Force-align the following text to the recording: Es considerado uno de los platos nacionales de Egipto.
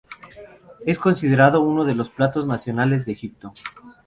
Es 0.83 0.97
considerado 0.97 1.61
uno 1.61 1.85
de 1.85 1.93
los 1.93 2.09
platos 2.09 2.47
nacionales 2.47 3.05
de 3.05 3.11
Egipto. 3.11 3.53